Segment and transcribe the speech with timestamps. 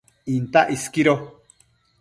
[0.35, 1.13] Intac isquido